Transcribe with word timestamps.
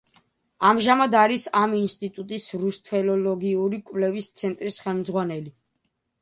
ამჟამად 0.67 1.17
არის 1.23 1.43
ამ 1.59 1.75
ინსტიტუტის 1.79 2.47
რუსთველოლოგიური 2.63 3.81
კვლევის 3.91 4.31
ცენტრის 4.41 4.81
ხელმძღვანელი. 4.87 5.55